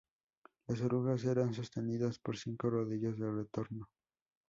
Las 0.67 0.81
orugas 0.81 1.23
eran 1.25 1.53
sostenidas 1.53 2.17
por 2.17 2.35
cinco 2.35 2.71
rodillos 2.71 3.19
de 3.19 3.29
retorno. 3.29 3.87